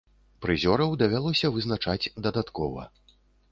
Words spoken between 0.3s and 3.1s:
Прызёраў давялося вызначаць дадаткова.